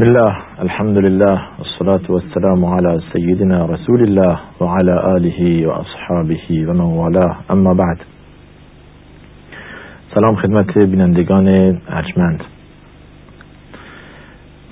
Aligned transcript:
بسم 0.00 0.08
الله 0.08 0.36
الحمد 0.60 0.98
لله 0.98 1.40
والصلاة 1.58 2.00
والسلام 2.08 2.64
على 2.64 3.00
سيدنا 3.12 3.66
رسول 3.66 4.02
الله 4.02 4.40
وعلى 4.60 5.16
آله 5.16 5.66
وأصحابه 5.68 6.44
ومن 6.68 6.80
والاه 6.80 7.36
اما 7.50 7.72
بعد 7.72 7.98
سلام 10.14 10.36
خدمت 10.36 10.78
بینندگان 10.78 11.48
ارجمند 11.88 12.44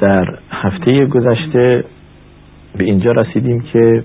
در 0.00 0.38
هفته 0.50 1.06
گذشته 1.06 1.84
به 2.78 2.84
اینجا 2.84 3.12
رسیدیم 3.12 3.60
که 3.60 4.04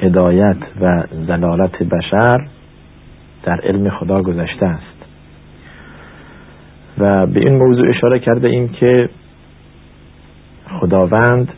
هدایت 0.00 0.58
و 0.80 1.02
زلالت 1.26 1.82
بشر 1.82 2.46
در 3.44 3.60
علم 3.60 3.90
خدا 3.90 4.22
گذشته 4.22 4.66
است 4.66 4.96
و 6.98 7.26
به 7.26 7.40
این 7.40 7.56
موضوع 7.56 7.88
اشاره 7.88 8.18
کرده 8.18 8.52
ایم 8.52 8.68
که 8.68 9.08
خداوند 10.70 11.48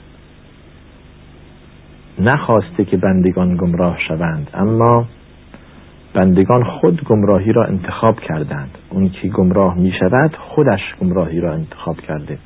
نخواسته 2.21 2.85
که 2.85 2.97
بندگان 2.97 3.57
گمراه 3.57 3.99
شوند 4.09 4.51
اما 4.55 5.07
بندگان 6.15 6.65
خود 6.65 7.05
گمراهی 7.05 7.53
را 7.53 7.65
انتخاب 7.65 8.21
کردند. 8.21 8.71
اون 8.91 9.09
که 9.09 9.29
گمراه 9.29 9.79
می 9.79 9.93
شود 10.01 10.37
خودش 10.37 10.81
گمراهی 11.01 11.41
را 11.41 11.53
انتخاب 11.53 11.97
کرده. 12.01 12.39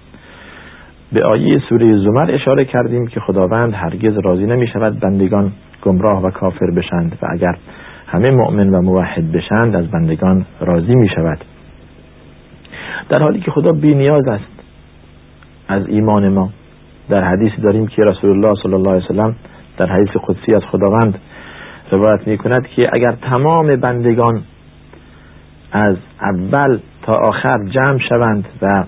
به 1.13 1.27
آیه 1.27 1.59
سوره 1.69 1.99
زمر 1.99 2.31
اشاره 2.31 2.65
کردیم 2.65 3.07
که 3.07 3.21
خداوند 3.21 3.75
هرگز 3.75 4.19
راضی 4.25 4.45
نمی 4.45 4.67
شود 4.67 5.01
بندگان 5.01 5.53
گمراه 5.83 6.23
و 6.23 6.31
کافر 6.31 6.71
بشند 6.71 7.19
و 7.23 7.27
اگر 7.31 7.57
همه 8.07 8.31
مؤمن 8.31 8.69
و 8.69 8.83
موحد 8.83 9.33
بشند 9.33 9.77
از 9.77 9.91
بندگان 9.91 10.47
راضی 10.61 10.95
می 10.95 11.09
شود 11.09 11.39
در 13.09 13.23
حالی 13.23 13.41
که 13.41 13.51
خدا 13.51 13.73
بی 13.81 13.95
نیاز 13.95 14.29
است 14.29 14.62
از 15.73 15.89
ایمان 15.89 16.29
ما. 16.29 16.51
در 17.09 17.25
حدیث 17.25 17.53
داریم 17.63 17.87
که 17.87 18.03
رسول 18.03 18.31
الله 18.31 18.55
صلی 18.63 18.75
الله 18.75 18.91
علیه 18.91 19.05
وسلم 19.05 19.37
در 19.77 19.87
حدیث 19.87 20.09
قدسی 20.09 20.53
از 20.57 20.63
خداوند 20.71 21.19
روایت 21.93 22.27
می 22.27 22.39
کند 22.39 22.67
که 22.67 22.91
اگر 22.93 23.13
تمام 23.13 23.77
بندگان 23.77 24.43
از 25.73 25.97
اول 26.21 26.79
تا 27.03 27.15
آخر 27.15 27.59
جمع 27.65 27.99
شوند 27.99 28.49
و 28.63 28.85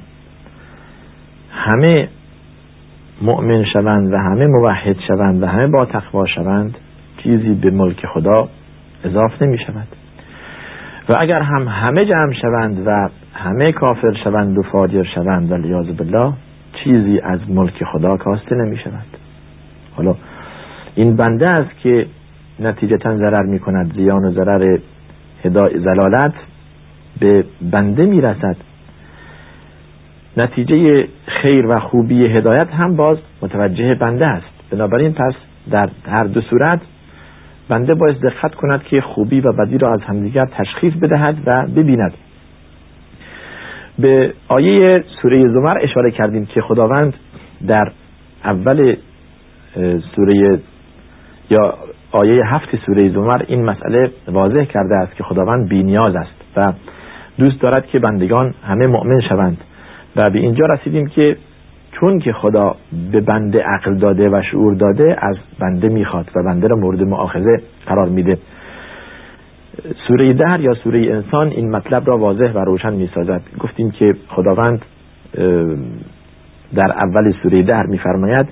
همه 1.50 2.08
مؤمن 3.22 3.64
شوند 3.72 4.12
و 4.12 4.16
همه 4.16 4.46
موحد 4.46 4.96
شوند 5.08 5.42
و 5.42 5.46
همه 5.46 5.66
با 5.66 5.84
تقوا 5.84 6.27
شوند 6.27 6.78
چیزی 7.22 7.55
به 7.55 7.70
ملک 7.70 8.06
خدا 8.06 8.48
اضاف 9.05 9.42
نمی 9.42 9.58
شود 9.58 9.88
و 11.08 11.16
اگر 11.18 11.40
هم 11.40 11.68
همه 11.68 12.05
جمع 12.05 12.32
شوند 12.32 12.86
و 12.86 13.08
همه 13.34 13.72
کافر 13.72 14.14
شوند 14.24 14.58
و 14.58 14.62
فاجر 14.62 15.05
شوند 15.14 15.52
و 15.52 15.56
لیاز 15.56 15.96
بالله 15.96 16.32
چیزی 16.84 17.20
از 17.20 17.50
ملک 17.50 17.84
خدا 17.84 18.11
کاسته 18.11 18.55
نمی 18.55 18.77
شود 18.77 19.06
حالا 19.97 20.14
این 20.94 21.17
بنده 21.17 21.48
است 21.48 21.78
که 21.78 22.06
نتیجتا 22.61 23.17
ضرر 23.17 23.42
می 23.42 23.58
کند 23.58 23.94
زیان 23.94 24.25
و 24.25 24.30
ضرر 24.33 24.78
زلالت 25.75 26.34
به 27.20 27.45
بنده 27.62 28.06
می 28.06 28.20
رسد 28.20 28.56
نتیجه 30.36 31.08
خیر 31.27 31.67
و 31.67 31.80
خوبی 31.80 32.27
هدایت 32.27 32.69
هم 32.70 32.97
باز 32.97 33.19
متوجه 33.42 33.95
بنده 33.95 34.27
است. 34.27 34.47
بنابراین 34.70 35.12
پس 35.12 35.34
در 35.70 35.89
هر 36.08 36.25
دو 36.25 36.41
صورت 36.41 36.80
بنده 37.69 37.95
باید 37.95 38.20
دقت 38.20 38.55
کند 38.55 38.83
که 38.83 39.00
خوبی 39.00 39.41
و 39.41 39.52
بدی 39.52 39.78
را 39.78 39.92
از 39.92 40.00
همدیگر 40.00 40.47
تشخیص 40.47 40.95
بدهد 40.95 41.36
و 41.47 41.67
ببیند. 41.77 42.14
به 43.98 44.34
آیه 44.48 45.04
سوره 45.22 45.48
زمر 45.48 45.78
اشاره 45.82 46.10
کردیم 46.10 46.46
که 46.46 46.60
خداوند 46.60 47.14
در 47.66 47.92
اول 48.44 48.96
سوره 50.16 50.60
یا 51.50 51.74
آیه 52.12 52.46
هفت 52.46 52.76
سوره 52.86 53.08
زمر 53.08 53.42
این 53.46 53.64
مسئله 53.64 54.10
واضح 54.28 54.64
کرده 54.64 54.94
است 54.94 55.16
که 55.16 55.24
خداوند 55.24 55.68
بینیاز 55.68 56.16
است 56.16 56.56
و 56.56 56.72
دوست 57.38 57.60
دارد 57.60 57.86
که 57.86 57.98
بندگان 57.98 58.54
همه 58.62 58.86
مؤمن 58.86 59.20
شوند 59.28 59.56
و 60.16 60.24
به 60.33 60.38
اینجا 60.38 60.66
رسیدیم 60.66 61.06
که 61.06 61.36
چون 61.92 62.18
که 62.18 62.33
خدا 62.33 62.77
به 63.12 63.20
بنده 63.20 63.62
عقل 63.62 63.94
داده 63.94 64.28
و 64.28 64.42
شعور 64.50 64.74
داده 64.74 65.16
از 65.18 65.36
بنده 65.60 65.88
می‌خواد 65.88 66.30
و 66.36 66.42
بنده 66.42 66.66
را 66.68 66.77
مورد 66.77 67.02
معاخذه 67.02 67.62
قرار 67.86 68.08
میده. 68.08 68.38
سوره 70.08 70.33
در 70.33 70.61
یا 70.61 70.74
سوره 70.74 70.98
انسان 70.98 71.48
این 71.48 71.70
مطلب 71.70 72.08
را 72.08 72.18
واضح 72.18 72.52
و 72.52 72.58
روشن 72.58 72.92
می‌سازد. 72.92 73.42
گفتیم 73.61 73.90
که 73.90 74.14
خداوند 74.28 74.83
در 76.74 76.92
اول 76.92 77.33
سوره 77.42 77.62
در 77.62 77.86
میفرماید 77.86 78.46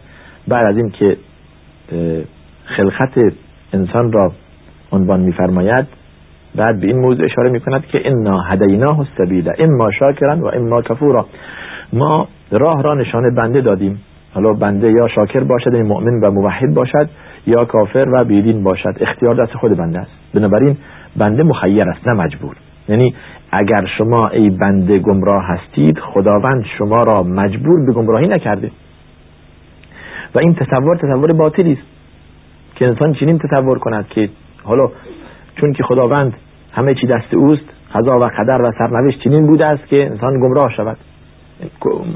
بعد 0.48 0.66
از 0.66 0.76
این 0.76 0.91
که 0.91 1.16
خلقت 2.65 3.19
انسان 3.72 4.12
را 4.12 4.32
عنوان 4.93 5.20
میفرماید 5.20 5.87
بعد 6.54 6.81
به 6.81 6.87
این 6.87 6.98
موضوع 6.98 7.25
اشاره 7.25 7.53
می‌کند 7.53 7.87
که 7.87 8.00
انا 8.04 8.41
هدیناه 8.41 8.99
السبیل 8.99 9.50
اما 9.59 9.91
شاکرا 9.91 10.37
و 10.37 10.47
اما 10.47 10.82
کفورا. 10.82 11.26
ما 11.93 12.28
راه 12.50 12.82
را 12.82 12.94
نشان 12.94 13.34
بنده 13.34 13.60
دادیم. 13.60 14.00
حالا 14.34 14.53
بنده 14.53 14.91
یا 14.91 15.09
شاکر 15.09 15.41
باشد 15.41 15.72
یعنی 15.72 15.88
مؤمن 15.88 16.20
و 16.20 16.31
موحد 16.31 16.75
باشد 16.75 17.09
یا 17.47 17.64
کافر 17.64 18.09
و 18.12 18.25
بیدین 18.25 18.62
باشد. 18.62 18.97
اختیار 19.00 19.34
دست 19.34 19.53
خود 19.53 19.76
بنده 19.76 19.99
است. 19.99 20.10
بنابراین 20.34 20.76
بنده 21.17 21.43
مخیر 21.43 21.89
است 21.89 22.09
نه 22.09 22.15
مجبور. 22.15 22.56
یعنی 22.89 23.15
اگر 23.50 23.87
شما 23.99 24.28
ای 24.28 24.50
بنده 24.50 24.99
گمراه 24.99 25.45
هستید 25.45 25.99
خداوند 25.99 26.65
شما 26.78 27.00
را 27.06 27.23
مجبور 27.23 27.87
به 27.87 27.93
گمراهی 27.93 28.28
نکرده. 28.28 28.71
و 30.34 30.39
این 30.39 30.55
تصور 30.55 30.97
تصور 30.97 31.33
باطلی 31.33 31.73
است 31.73 31.83
که 32.75 32.87
انسان 32.87 33.15
چنین 33.15 33.39
تصور 33.39 33.78
کند 33.78 34.09
که 34.09 34.28
حالا 34.65 34.91
چون 35.61 35.73
که 35.73 35.83
خداوند 35.83 36.33
همه 36.73 36.95
چی 36.95 37.06
دست 37.06 37.34
اوست 37.34 37.65
قضا 37.94 38.19
و 38.19 38.25
قدر 38.25 38.62
و 38.62 38.73
سرنوشت 38.79 39.21
چنین 39.25 39.47
بوده 39.47 39.67
است 39.67 39.87
که 39.87 39.97
انسان 40.03 40.41
گمراه 40.41 40.73
شود. 40.77 40.97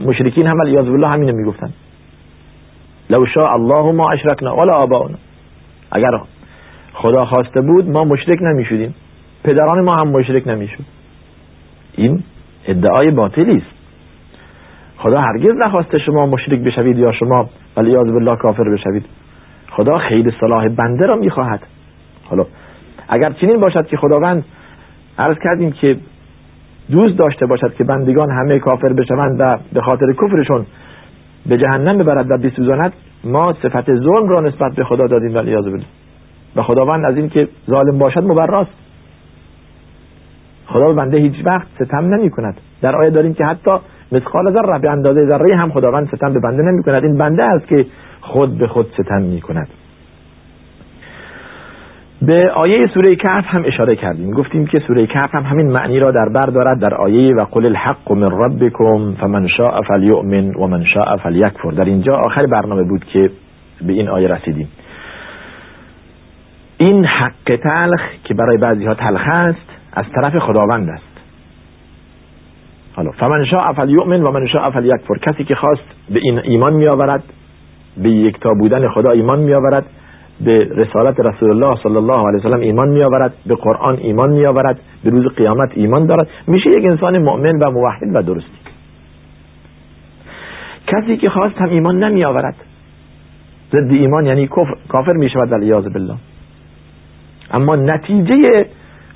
مشرکین 0.07 0.47
هم 0.47 0.61
علیاذ 0.61 0.87
بالله 0.87 1.09
همینو 1.09 1.37
می‌گفتن. 1.37 1.71
لو 3.11 3.27
شاء 3.27 3.53
الله 3.53 3.93
ما 3.93 4.11
اشرکنا 4.11 4.57
ولا 4.57 4.75
آباؤنا. 4.75 5.17
اگر 5.93 6.11
خدا 6.97 7.25
خواسته 7.25 7.61
بود 7.61 7.89
ما 7.89 8.05
مشرک 8.05 8.43
نمی‌شدیم. 8.43 8.95
پدران 9.45 9.85
ما 9.85 9.93
هم 10.03 10.09
مشرک 10.09 10.49
نمی‌شد. 10.49 10.85
این 11.95 12.23
ادعای 12.67 13.11
باطلی 13.11 13.57
است. 13.57 13.77
خدا 14.97 15.19
هرگز 15.19 15.53
نخواسته 15.59 15.99
شما 15.99 16.27
مشرک 16.27 16.59
بشوید 16.59 16.99
یا 16.99 17.13
شما 17.13 17.49
ولیاذ 17.77 18.07
بالله 18.07 18.37
کافر 18.37 18.65
بشوید. 18.65 19.05
خدا 19.71 19.99
خیلی 19.99 20.33
صلاح 20.41 20.69
بنده 20.69 21.07
را 21.07 21.17
می‌خواهد. 21.17 21.61
حالا 22.25 22.45
اگر 23.09 23.33
چنین 23.41 23.61
باشد 23.61 23.87
که 23.87 23.97
خداوند 23.97 24.45
عرض 25.19 25.37
کردیم 25.45 25.73
که 25.73 25.97
دوست 26.91 27.19
داشته 27.19 27.47
باشد 27.47 27.75
که 27.75 27.85
بندگان 27.85 28.31
همه 28.31 28.59
کافر 28.59 28.93
بشوند 28.93 29.37
و 29.41 29.59
به 29.73 29.81
خاطر 29.81 30.13
کفرشون 30.13 30.67
به 31.47 31.59
جهنم 31.59 31.99
ببرد 31.99 32.31
و 32.31 32.39
بسوزاند 32.39 32.93
ما 33.25 33.53
صفت 33.63 33.95
ظلم 33.95 34.29
را 34.29 34.41
نسبت 34.41 34.75
به 34.75 34.85
خدا 34.85 35.07
دادیم 35.07 35.35
ولی 35.35 35.55
بالله. 35.55 35.85
و 36.57 36.63
خداوند 36.63 37.05
از 37.05 37.17
این 37.17 37.29
که 37.29 37.49
ظالم 37.71 37.99
باشد 37.99 38.25
مبراست. 38.25 38.71
خدا 40.67 40.87
به 40.87 40.93
بنده 40.93 41.19
هیچ 41.19 41.35
وقت 41.45 41.67
ستم 41.81 42.15
نمی 42.15 42.31
کند 42.31 42.61
در 42.83 42.97
آیه 42.97 43.11
داریم 43.11 43.35
که 43.35 43.45
حتی 43.45 43.71
مثقال 44.13 44.53
ذره 44.53 44.79
به 44.79 44.91
اندازه 44.91 45.27
ذره 45.27 45.57
هم 45.57 45.73
خداوند 45.73 46.09
ستم 46.09 46.33
به 46.33 46.41
بنده 46.41 46.63
نمی 46.63 46.83
کند 46.83 47.05
این 47.05 47.19
بنده 47.19 47.45
است 47.45 47.69
که 47.69 47.87
خود 48.21 48.59
به 48.59 48.67
خود 48.67 48.87
ستم 48.99 49.23
می 49.23 49.41
کند 49.41 49.69
به 52.23 52.51
آیه 52.55 52.87
سوره 52.95 53.17
کهف 53.17 53.45
هم 53.47 53.63
اشاره 53.67 53.97
کردیم. 53.97 54.31
گفتیم 54.31 54.67
که 54.67 54.79
سوره 54.79 55.07
کهف 55.07 55.35
هم 55.35 55.43
همین 55.43 55.67
معنی 55.67 56.01
را 56.01 56.11
در 56.11 56.29
بر 56.29 56.51
دارد. 56.51 56.81
در 56.81 56.95
آیه 56.95 57.35
و 57.35 57.45
قل 57.45 57.65
الحق 57.69 58.13
من 58.13 58.29
ربکم 58.31 59.15
فمن 59.21 59.49
شاء 59.49 59.81
فلیؤمن 59.83 60.55
و 60.55 60.67
من 60.67 60.85
شاء 60.85 61.17
فلیکفر. 61.17 61.71
در 61.71 61.85
اینجا 61.85 62.13
آخر 62.27 62.47
برنامه 62.47 62.83
بود 62.83 63.05
که 63.05 63.31
به 63.87 63.93
این 63.93 64.09
آیه 64.09 64.29
رسیدیم. 64.29 64.69
این 66.79 67.05
حق 67.05 67.57
تلخ 67.63 68.01
که 68.25 68.35
برای 68.35 68.57
بعضی 68.57 68.85
ها 68.85 68.95
تلخ 68.95 69.23
است 69.29 69.67
از 69.93 70.05
طرف 70.15 70.39
خداوند 70.39 70.89
است. 70.91 71.17
حالا 72.97 73.11
فمن 73.11 73.45
شاء 73.45 73.73
فلیؤمن 73.73 74.23
و 74.23 74.31
من 74.31 74.47
شاء 74.47 74.71
فلیکفر. 74.71 75.19
کسی 75.19 75.45
که 75.45 75.55
خواست 75.55 75.83
به 76.11 76.21
این 76.23 76.39
ایمان 76.39 76.73
می 76.73 76.87
آورد 76.87 77.23
به 77.97 78.11
یکتا 78.11 78.51
بودن 78.59 78.89
خدا 78.89 79.11
ایمان 79.11 79.39
می 79.39 79.55
آورد 79.55 79.87
به 80.41 80.59
رسالت 80.59 81.21
رسول 81.21 81.51
الله 81.51 81.83
صلی 81.83 81.97
الله 81.97 82.29
علیه 82.29 82.39
وسلم 82.39 82.61
ایمان 82.61 82.89
می 82.89 83.03
آورد 83.03 83.35
به 83.47 83.55
قرآن 83.55 83.97
ایمان 83.97 84.31
می 84.31 84.47
آورد 84.47 84.81
به 85.05 85.11
روز 85.11 85.27
قیامت 85.27 85.71
ایمان 85.75 86.07
دارد 86.07 86.29
میشه 86.47 86.71
یک 86.79 86.85
انسان 86.91 87.19
مؤمن 87.19 87.59
و 87.59 87.71
موحد 87.71 88.09
و 88.15 88.23
درستی. 88.23 88.59
کسی 90.87 91.17
که 91.17 91.27
خواست 91.31 91.57
هم 91.57 91.69
ایمان 91.69 92.05
نمی 92.05 92.25
آورد 92.25 92.55
ضد 93.73 93.91
ایمان 93.91 94.27
یعنی 94.27 94.47
کفر 94.47 94.75
کافر 94.89 95.17
می 95.17 95.31
شود 95.31 95.53
ولی 95.53 95.73
بالله. 95.73 96.15
اما 97.51 97.77
نتیجه 97.77 98.67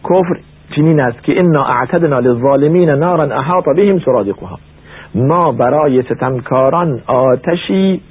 کفر 0.05 0.41
چنین 0.77 1.01
است 1.01 1.23
که 1.23 1.35
انا 1.45 1.65
اعتدنا 1.65 2.19
للظالمین 2.19 2.91
نارا 2.91 3.25
احاط 3.37 3.65
بهم 3.77 3.99
سرادقها. 3.99 4.59
ما 5.15 5.53
برای 5.53 6.03
ستمکاران 6.03 7.01
آتشی 7.07 8.03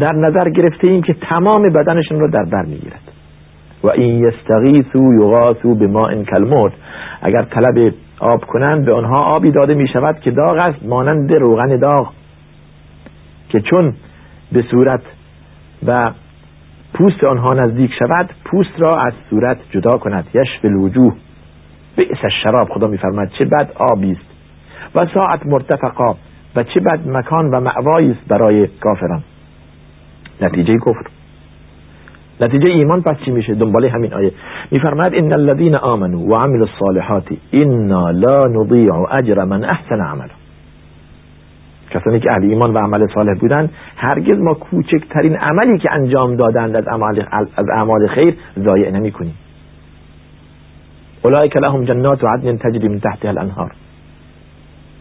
در 0.00 0.12
نظر 0.12 0.50
گرفته 0.50 0.86
ایم 0.86 1.02
که 1.02 1.14
تمام 1.14 1.72
بدنشون 1.76 2.20
رو 2.20 2.30
در 2.30 2.44
بر 2.44 2.62
می‌گیرد. 2.62 3.00
و 3.84 3.90
این 3.90 4.24
یستغیثو 4.24 5.14
یغاثو 5.20 5.68
این 6.10 6.24
کلموت 6.24 6.72
اگر 7.22 7.42
طلب 7.42 7.94
آب 8.20 8.44
کنند 8.44 8.84
به 8.84 8.94
آنها 8.94 9.24
آبی 9.24 9.50
داده 9.50 9.74
می 9.74 9.88
شود 9.88 10.20
که 10.20 10.30
داغ 10.30 10.56
است 10.56 10.86
مانند 10.86 11.32
روغن 11.32 11.76
داغ. 11.76 12.12
که 13.48 13.60
چون 13.60 13.94
به 14.52 14.62
صورت 14.70 15.00
و 15.86 16.10
پوست 16.98 17.24
آنها 17.24 17.54
نزدیک 17.54 17.90
شود 17.98 18.30
پوست 18.44 18.70
را 18.78 19.00
از 19.00 19.12
صورت 19.30 19.56
جدا 19.70 19.98
کند. 19.98 20.26
یشف 20.34 20.64
الوجوه. 20.64 21.14
بئس 21.96 22.18
شراب 22.42 22.68
خدا 22.68 22.86
میفرماید 22.86 23.30
چه 23.38 23.44
بد 23.44 23.70
آبی 23.92 24.12
است. 24.12 24.26
و 24.94 25.06
ساعت 25.18 25.46
مرتفقا. 25.46 26.14
و 26.56 26.62
چه 26.62 26.80
بد 26.80 27.08
مکان 27.08 27.50
و 27.50 27.60
معوایی 27.60 28.10
است 28.10 28.28
برای 28.28 28.66
کافران. 28.80 29.22
نتیجه 30.40 30.76
کفر. 30.78 31.06
نتیجه 32.40 32.68
ایمان 32.68 33.02
پس 33.02 33.16
چی 33.24 33.30
میشه؟ 33.30 33.54
دنباله 33.54 33.90
همین 33.90 34.14
آیه. 34.14 34.32
میفرماید 34.70 35.14
ان 35.14 35.32
الذين 35.32 35.76
امنوا 35.82 36.20
وعملوا 36.20 36.66
الصالحات 36.66 37.24
انا 37.52 38.10
لا 38.10 38.40
نضيع 38.48 38.94
اجر 39.10 39.44
من 39.44 39.64
احسن 39.64 40.00
عملا 40.00 40.45
کسانی 41.90 42.20
که 42.20 42.32
اهل 42.32 42.42
ایمان 42.42 42.74
و 42.74 42.78
عمل 42.78 43.06
صالح 43.14 43.34
بودن 43.40 43.70
هرگز 43.96 44.38
ما 44.38 44.54
کوچکترین 44.54 45.36
عملی 45.36 45.78
که 45.78 45.92
انجام 45.92 46.36
دادند 46.36 46.76
از 46.76 46.88
اعمال 46.88 47.24
از 47.32 47.68
اعمال 47.76 48.06
خیر 48.06 48.36
ضایع 48.58 48.90
نمی‌کنیم. 48.90 49.34
اولئک 51.22 51.56
لهم 51.56 51.84
جنات 51.84 52.24
عدن 52.24 52.56
تجری 52.56 52.88
من 52.88 53.00
تحتها 53.00 53.28
الانهار. 53.28 53.72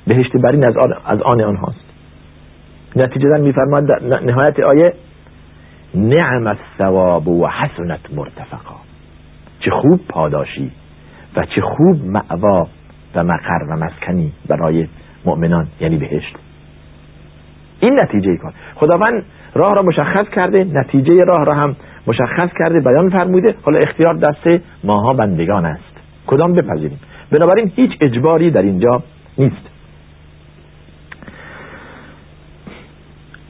بهشت 0.07 0.37
برین 0.37 0.65
از 0.65 0.77
آن, 0.77 0.93
از 1.05 1.21
آن 1.21 1.41
آنهاست. 1.41 1.85
نتیجه 2.95 3.37
میفرماد 3.37 4.03
نهایت 4.03 4.59
آیه 4.59 4.93
نعم 5.95 6.47
الثواب 6.47 7.27
و 7.27 7.47
حسنت 7.47 7.99
مرتفقا. 8.15 8.75
چه 9.59 9.71
خوب 9.71 9.99
پاداشی 10.09 10.71
و 11.35 11.45
چه 11.45 11.61
خوب 11.61 12.05
معوا 12.05 12.67
و 13.15 13.23
مقر 13.23 13.63
و 13.69 13.75
مسکنی 13.75 14.33
برای 14.47 14.87
مؤمنان 15.25 15.67
یعنی 15.81 15.97
بهشت. 15.97 16.44
این 17.85 17.99
نتیجه 17.99 18.37
کار 18.37 18.53
خداوند 18.75 19.23
راه 19.53 19.75
را 19.75 19.81
مشخص 19.81 20.29
کرده 20.35 20.63
نتیجه 20.63 21.23
راه 21.23 21.45
را 21.45 21.53
هم 21.53 21.75
مشخص 22.07 22.49
کرده 22.59 22.79
بیان 22.79 23.09
فرموده. 23.09 23.55
حالا 23.63 23.79
اختیار 23.79 24.13
دست 24.13 24.63
ماها 24.83 25.13
بندگان 25.13 25.65
است. 25.65 25.95
کدام 26.27 26.53
بپذیریم؟ 26.53 26.99
بنابراین 27.31 27.71
هیچ 27.75 27.91
اجباری 28.01 28.51
در 28.51 28.61
اینجا 28.61 29.03
نیست. 29.37 29.69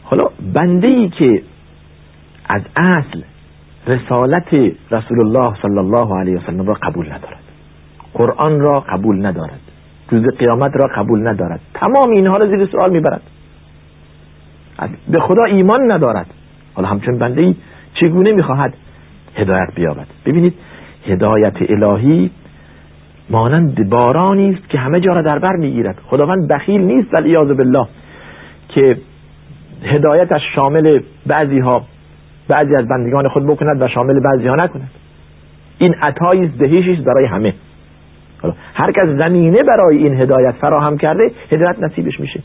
حالا 0.04 0.30
بنده 0.54 0.94
ای 0.94 1.10
که 1.10 1.42
از 2.50 2.62
اصل 2.76 3.22
رسالت 3.88 4.54
رسول 4.92 5.20
الله 5.20 5.54
صلی 5.62 5.78
الله 5.78 6.20
علیه 6.20 6.38
وسلم 6.38 6.68
را 6.68 6.74
قبول 6.74 7.06
ندارد. 7.06 7.40
قرآن 8.14 8.60
را 8.60 8.80
قبول 8.80 9.26
ندارد. 9.26 9.60
روز 10.10 10.24
قیامت 10.38 10.72
را 10.76 10.90
قبول 10.96 11.28
ندارد. 11.28 11.60
تمام 11.74 12.12
اینها 12.12 12.38
را 12.38 12.48
زیر 12.48 12.66
سوال 12.66 12.92
می‌برد. 12.92 13.22
به 15.10 15.20
خدا 15.20 15.44
ایمان 15.44 15.92
ندارد. 15.92 16.26
حالا 16.74 16.88
همچون 16.88 17.18
بنده 17.18 17.42
ای 17.42 17.56
چگونه 17.94 18.34
می‌خواهد 18.34 18.74
هدایت 19.36 19.70
بیابد؟ 19.76 20.08
ببینید 20.26 20.54
هدایت 21.08 21.54
الهی 21.62 22.32
مانند 23.30 23.90
بارانی 23.90 24.50
است 24.50 24.70
که 24.70 24.78
همه 24.78 25.00
جا 25.00 25.14
را 25.14 25.22
در 25.22 25.40
بر 25.40 25.56
می‌گیرد. 25.56 26.00
خداوند 26.06 26.48
بخیل 26.48 26.82
نیست 26.82 27.14
ولی 27.14 27.38
بالله 27.38 27.88
که 28.70 28.98
هدایتش 29.84 30.42
شامل 30.56 31.00
بعضی 31.28 31.60
ها 31.60 31.84
بعضی 32.48 32.76
از 32.76 32.88
بندگان 32.88 33.28
خود 33.28 33.48
بکند 33.48 33.82
و 33.82 33.88
شامل 33.88 34.20
بعضی 34.20 34.48
ها 34.48 34.56
نکند. 34.56 34.90
این 35.78 35.94
عطایی 36.02 36.48
دهیشی 36.48 36.96
برای 36.96 37.26
همه. 37.26 37.54
هر 38.74 38.92
کس 38.92 39.08
زمینه 39.18 39.64
برای 39.64 39.98
این 39.98 40.14
هدایت 40.14 40.56
فراهم 40.62 40.98
کرده 40.98 41.32
هدایت 41.52 41.80
نصیبش 41.80 42.20
میشه. 42.20 42.40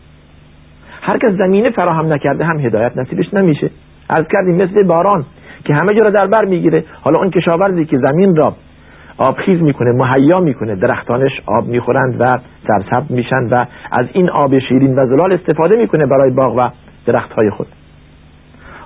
هر 1.00 1.18
کس 1.18 1.30
زمینه 1.30 1.70
فراهم 1.70 2.12
نکرده 2.12 2.44
هم 2.44 2.60
هدایت 2.60 2.96
نصیبش 2.96 3.34
نمیشه. 3.34 3.70
از 4.08 4.24
کردیم 4.32 4.54
مثل 4.54 4.82
باران 4.82 5.24
که 5.64 5.74
همه 5.74 5.94
جا 5.94 6.02
رو 6.02 6.10
در 6.10 6.26
بر 6.26 6.44
می‌گیره. 6.44 6.84
حالا 7.00 7.16
اون 7.22 7.30
کشاورزی 7.30 7.84
که 7.84 7.98
زمین 7.98 8.36
را 8.36 8.54
آبخیز 9.18 9.62
می‌کنه 9.62 9.92
مهیا 9.92 10.38
می‌کنه 10.40 10.74
درختانش 10.74 11.32
آب 11.46 11.66
می‌خورند 11.66 12.20
و 12.20 12.28
سرسبز 12.66 13.12
میشن 13.12 13.48
و 13.50 13.64
از 13.92 14.06
این 14.12 14.30
آب 14.30 14.58
شیرین 14.58 14.98
و 14.98 15.06
زلال 15.06 15.32
استفاده 15.32 15.78
می‌کنه 15.78 16.06
برای 16.06 16.30
باغ 16.30 16.54
و 16.56 16.68
درختهای 17.06 17.50
خود. 17.50 17.66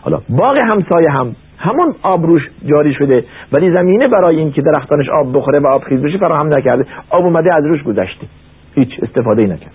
حالا 0.02 0.20
باغ 0.28 0.58
همسایه 0.64 1.10
هم 1.10 1.36
همون 1.58 1.94
آب 2.02 2.26
روش 2.26 2.50
جاری 2.66 2.94
شده 2.94 3.24
ولی 3.52 3.72
زمینه 3.72 4.08
برای 4.08 4.36
اینکه 4.36 4.62
درختانش 4.62 5.08
آب 5.08 5.36
بخوره 5.36 5.60
و 5.60 5.66
آب 5.66 5.82
خیز 5.82 6.00
بشه 6.00 6.18
فراهم 6.18 6.54
نکرده. 6.54 6.86
آب 7.10 7.24
اومده 7.24 7.54
از 7.54 7.64
روش 7.66 7.82
گذشته. 7.82 8.26
هیچ 8.74 8.88
استفاده 9.02 9.42
ای 9.42 9.54
نکرد. 9.54 9.72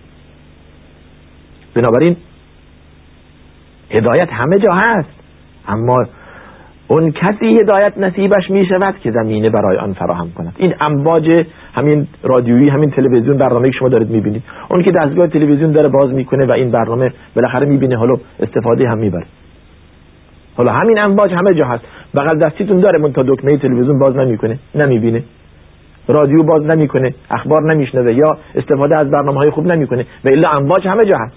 بنابراین 1.76 2.16
هدایت 3.92 4.30
همه 4.32 4.60
جا 4.60 4.72
هست. 4.72 5.10
اما 5.68 6.06
اون 6.88 7.12
کسی 7.12 7.60
هدایت 7.60 7.94
نصیبش 7.98 8.50
می 8.50 8.66
شود 8.66 8.96
که 9.00 9.12
زمینه 9.12 9.50
برای 9.50 9.78
آن 9.78 9.94
فراهم 9.94 10.32
کند. 10.32 10.56
این 10.58 10.74
امواج 10.82 11.42
همین 11.74 12.08
رادیویی 12.24 12.70
همین 12.70 12.92
تلویزیون 12.92 13.38
برنامه 13.38 13.70
که 13.70 13.78
شما 13.80 13.90
دارید 13.90 14.10
می‌بینید. 14.10 14.44
اون 14.70 14.84
که 14.84 14.92
دستگاه 14.92 15.28
تلویزیون 15.28 15.72
داره 15.72 15.90
باز 15.90 16.14
می‌کنه 16.14 16.46
و 16.46 16.52
این 16.52 16.72
برنامه 16.72 17.14
بالاخره 17.36 17.66
می‌بینه 17.66 17.98
حالا 17.98 18.16
استفاده 18.40 18.90
هم 18.90 18.98
می‌بره. 18.98 19.26
حالا 20.58 20.72
همین 20.72 21.00
امواج 21.08 21.34
همه 21.34 21.54
جا 21.58 21.66
هست. 21.66 21.84
بغل 22.16 22.40
دستیتون 22.40 22.80
داره 22.80 23.00
من 23.00 23.14
تا 23.14 23.24
دکمه 23.24 23.58
تلویزیون 23.58 24.00
باز 24.00 24.16
نمی‌کنه 24.16 24.60
نمی‌بینه. 24.76 25.24
رادیو 26.08 26.44
باز 26.44 26.64
نمی‌کنه 26.64 27.14
اخبار 27.32 27.74
نمیشنوه 27.74 28.14
یا 28.14 28.38
استفاده 28.56 28.98
از 28.98 29.12
برنامه 29.12 29.38
های 29.38 29.50
خوب 29.50 29.66
نمی‌کنه. 29.66 30.06
و 30.26 30.30
الا 30.30 30.50
امواج 30.58 30.88
همه 30.88 31.04
جا 31.04 31.18
هست. 31.18 31.36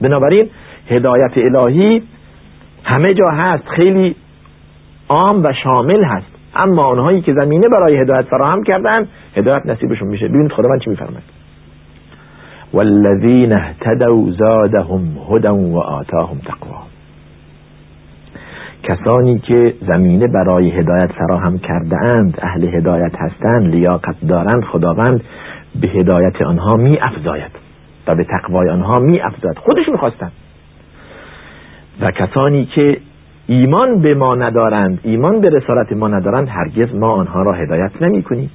بنابراین 0.00 0.50
هدایت 0.88 1.32
الهی 1.36 2.02
همه 2.84 3.14
جا 3.14 3.26
هست 3.32 3.68
خیلی 3.68 4.16
عام 5.08 5.42
و 5.44 5.52
شامل 5.64 6.04
هست. 6.04 6.26
اما 6.56 6.84
آنهایی 6.84 7.20
که 7.20 7.34
زمینه 7.34 7.68
برای 7.68 7.96
هدایت 7.96 8.24
فراهم 8.24 8.62
کردن 8.62 9.08
هدایت 9.36 9.66
نصیبشون 9.66 10.08
میشه. 10.08 10.28
ببینید 10.28 10.52
خدا 10.52 10.68
من 10.68 10.78
چی 10.78 10.90
میفرماید؟ 10.90 11.24
والذین 12.74 13.52
اهتدوا 13.52 14.30
زادهم 14.30 15.18
هدى 15.30 15.48
و 15.48 15.78
آتاهم 15.78 16.38
تقوا 16.38 16.82
کسانی 18.82 19.38
که 19.38 19.74
زمینه 19.86 20.26
برای 20.26 20.70
هدایت 20.70 21.12
فراهم 21.12 21.58
کرده 21.58 21.96
اند 21.96 22.38
اهل 22.42 22.64
هدایت 22.64 23.12
هستند 23.16 23.66
لیاقت 23.66 24.16
دارند 24.28 24.64
خداوند 24.64 25.24
به 25.80 25.88
هدایت 25.88 26.42
آنها 26.42 26.76
می 26.76 26.98
افزاید 27.00 27.50
و 28.06 28.14
به 28.14 28.24
تقوای 28.24 28.70
آنها 28.70 28.94
می 28.94 29.20
افزاید 29.20 29.58
خودشون 29.58 29.96
خواستند 29.96 30.32
و 32.00 32.10
کسانی 32.10 32.64
که 32.64 32.96
ایمان 33.46 34.00
به 34.00 34.14
ما 34.14 34.34
ندارند 34.34 35.00
ایمان 35.02 35.40
به 35.40 35.48
رسالت 35.48 35.92
ما 35.92 36.08
ندارند 36.08 36.48
هرگز 36.48 36.94
ما 36.94 37.12
آنها 37.12 37.42
را 37.42 37.52
هدایت 37.52 38.02
نمی 38.02 38.22
کنیم 38.22 38.50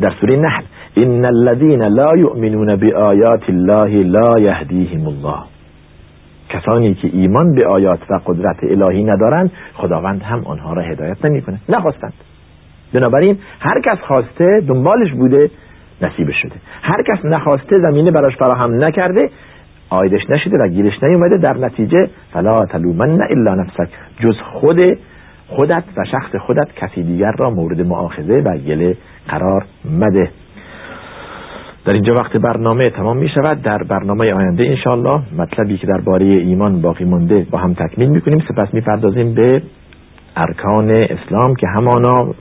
در 0.00 0.12
سوره 0.20 0.36
نحل 0.36 0.62
ان 0.96 1.24
الذين 1.24 1.82
لا 1.82 2.16
يؤمنون 2.16 2.76
بآیات 2.76 3.48
الله 3.48 4.02
لا 4.02 4.40
يهديهم 4.40 5.06
الله. 5.06 5.38
کسانی 6.48 6.94
که 6.94 7.10
ایمان 7.12 7.54
به 7.54 7.66
آیات 7.66 7.98
و 8.10 8.20
قدرت 8.26 8.56
الهی 8.62 9.04
ندارند 9.04 9.52
خداوند 9.74 10.22
هم 10.22 10.44
آنها 10.44 10.72
را 10.72 10.82
هدایت 10.82 11.24
نمی 11.24 11.42
کنه 11.42 11.58
نخواستند. 11.68 12.12
بنابراین 12.92 13.38
هر 13.60 13.80
کس 13.80 13.98
خواسته 13.98 14.62
دنبالش 14.68 15.12
بوده 15.12 15.50
نصیبش 16.02 16.34
شده. 16.42 16.56
هر 16.82 17.02
کس 17.02 17.24
نخواسته 17.24 17.78
زمینه 17.78 18.10
براش 18.10 18.36
فراهم 18.36 18.84
نکرده 18.84 19.30
آیدش 19.90 20.30
نشده 20.30 20.58
و 20.58 20.68
گیرش 20.68 21.02
نیومده. 21.02 21.36
در 21.36 21.56
نتیجه 21.56 22.08
فلا 22.32 22.56
تلومن 22.56 23.22
الا 23.30 23.54
نفسک. 23.54 23.88
جز 24.20 24.34
خود 24.52 24.80
خودت 25.48 25.84
و 25.96 26.04
شخص 26.04 26.36
خودت 26.36 26.68
کسی 26.76 27.02
دیگر 27.02 27.32
را 27.32 27.50
مورد 27.50 27.80
معاخذه 27.80 28.40
و 28.40 28.58
گله 28.58 28.96
قرار 29.28 29.64
مده. 29.84 30.30
در 31.84 31.94
اینجا 31.94 32.14
وقت 32.18 32.38
برنامه 32.38 32.90
تمام 32.90 33.16
می 33.16 33.28
شود 33.28 33.62
در 33.62 33.82
برنامه 33.82 34.32
آینده 34.32 34.68
انشاءالله 34.68 35.20
مطلبی 35.38 35.78
که 35.78 35.86
درباره 35.86 36.24
ایمان 36.24 36.80
باقی 36.80 37.04
مونده 37.04 37.46
با 37.50 37.58
هم 37.58 37.74
تکمیل 37.74 38.08
می 38.08 38.20
کنیم 38.20 38.38
سپس 38.48 38.74
می 38.74 38.80
پردازیم 38.80 39.34
به 39.34 39.62
ارکان 40.36 40.90
اسلام 40.90 41.54
که 41.54 41.66
همانا 41.66 42.34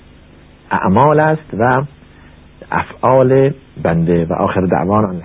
اعمال 0.72 1.20
است 1.20 1.54
و 1.60 1.84
افعال 2.72 3.54
بنده 3.84 4.26
و 4.26 4.34
آخر 4.34 4.62
دعوان 4.62 5.22